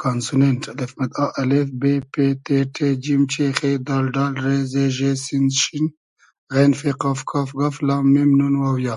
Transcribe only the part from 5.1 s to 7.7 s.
س ش غ ف ق ک گ